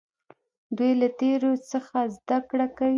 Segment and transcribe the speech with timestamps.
[0.77, 2.89] دوی له تیرو څخه زده کړه کوي.